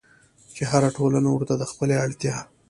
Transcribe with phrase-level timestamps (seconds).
[0.55, 2.35] چې هره ټولنه ورته د خپلې اړتيا